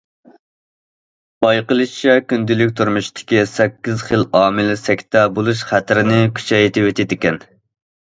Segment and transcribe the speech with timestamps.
[1.45, 7.39] بايقىلىشىچە، كۈندىلىك تۇرمۇشتىكى سەككىز خىل ئامىل سەكتە بولۇش خەتىرىنى كۈچەيتىۋېتىدىكەن.